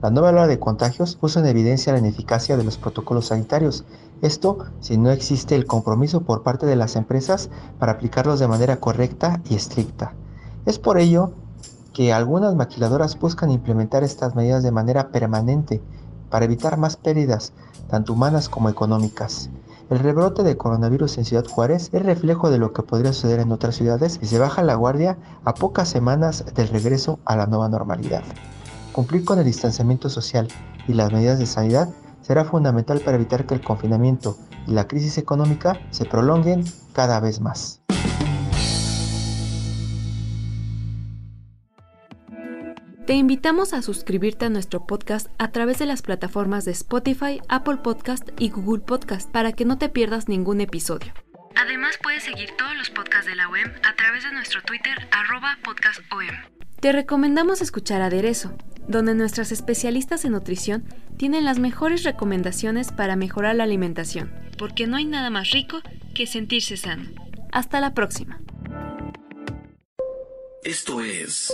La 0.02 0.10
nueva 0.10 0.30
ola 0.30 0.48
de 0.48 0.58
contagios 0.58 1.16
puso 1.16 1.40
en 1.40 1.46
evidencia 1.46 1.94
la 1.94 2.00
ineficacia 2.00 2.58
de 2.58 2.64
los 2.64 2.80
protocolos 2.80 3.28
sanitarios, 3.28 3.86
esto 4.24 4.58
si 4.80 4.98
no 4.98 5.12
existe 5.12 5.56
el 5.56 5.68
compromiso 5.68 6.22
por 6.22 6.42
parte 6.42 6.66
de 6.66 6.76
las 6.76 6.96
empresas 6.96 7.52
para 7.78 7.92
aplicarlos 7.92 8.40
de 8.40 8.48
manera 8.48 8.78
correcta 8.78 9.40
y 9.48 9.54
estricta. 9.54 10.16
Es 10.66 10.80
por 10.80 10.98
ello 10.98 11.32
que 11.94 12.12
algunas 12.12 12.56
maquiladoras 12.56 13.20
buscan 13.20 13.52
implementar 13.52 14.04
estas 14.04 14.34
medidas 14.34 14.64
de 14.64 14.72
manera 14.72 15.10
permanente 15.10 15.84
para 16.32 16.46
evitar 16.46 16.78
más 16.78 16.98
pérdidas, 16.98 17.54
tanto 17.90 18.14
humanas 18.14 18.50
como 18.50 18.70
económicas. 18.70 19.50
El 19.90 20.00
rebrote 20.00 20.42
de 20.42 20.58
coronavirus 20.58 21.20
en 21.20 21.26
Ciudad 21.26 21.46
Juárez 21.46 21.90
es 21.94 22.04
reflejo 22.04 22.50
de 22.50 22.58
lo 22.58 22.74
que 22.74 22.82
podría 22.82 23.14
suceder 23.14 23.40
en 23.40 23.52
otras 23.52 23.76
ciudades 23.76 24.20
y 24.22 24.26
se 24.26 24.40
baja 24.40 24.64
la 24.64 24.74
guardia 24.74 25.18
a 25.44 25.54
pocas 25.54 25.90
semanas 25.90 26.44
del 26.56 26.70
regreso 26.70 27.20
a 27.26 27.36
la 27.36 27.46
nueva 27.46 27.70
normalidad. 27.70 28.24
Cumplir 28.92 29.24
con 29.26 29.38
el 29.38 29.46
distanciamiento 29.46 30.10
social 30.10 30.48
y 30.88 30.94
las 30.94 31.12
medidas 31.12 31.38
de 31.38 31.46
sanidad 31.46 31.90
será 32.22 32.46
fundamental 32.46 33.02
para 33.02 33.18
evitar 33.18 33.46
que 33.46 33.54
el 33.54 33.62
confinamiento 33.62 34.38
y 34.66 34.72
la 34.72 34.88
crisis 34.88 35.20
económica 35.20 35.80
se 35.92 36.06
prolonguen 36.06 36.64
cada 36.94 37.20
vez 37.20 37.40
más. 37.40 37.85
Te 43.06 43.14
invitamos 43.14 43.74
a 43.74 43.84
suscribirte 43.84 44.46
a 44.46 44.50
nuestro 44.50 44.88
podcast 44.88 45.28
a 45.38 45.52
través 45.52 45.78
de 45.78 45.86
las 45.86 46.02
plataformas 46.02 46.66
de 46.66 46.72
Spotify, 46.72 47.40
Apple 47.50 47.78
Podcast 47.84 48.30
y 48.40 48.50
Google 48.50 48.84
Podcast 48.84 49.30
para 49.30 49.52
que 49.52 49.64
no 49.64 49.78
te 49.78 49.90
pierdas 49.90 50.28
ningún 50.28 50.60
episodio. 50.60 51.14
Además 51.56 52.00
puedes 52.02 52.24
seguir 52.24 52.50
todos 52.58 52.76
los 52.76 52.90
podcasts 52.90 53.28
de 53.28 53.36
la 53.36 53.48
OEM 53.48 53.72
a 53.84 53.96
través 53.96 54.24
de 54.24 54.32
nuestro 54.32 54.64
Twitter 54.64 55.08
arroba 55.12 55.56
podcastom. 55.64 56.26
Te 56.80 56.94
recomendamos 56.94 57.62
escuchar 57.62 58.02
Aderezo, 58.02 58.58
donde 58.88 59.14
nuestras 59.14 59.52
especialistas 59.52 60.26
en 60.26 60.32
nutrición 60.32 60.86
tienen 61.16 61.46
las 61.46 61.60
mejores 61.60 62.04
recomendaciones 62.04 62.92
para 62.92 63.16
mejorar 63.16 63.56
la 63.56 63.66
alimentación, 63.66 64.34
porque 64.58 64.88
no 64.88 64.98
hay 64.98 65.06
nada 65.06 65.30
más 65.30 65.52
rico 65.52 65.80
que 66.16 66.26
sentirse 66.26 66.76
sano. 66.76 67.08
Hasta 67.52 67.80
la 67.80 67.94
próxima. 67.94 68.42
Esto 70.64 71.02
es 71.02 71.54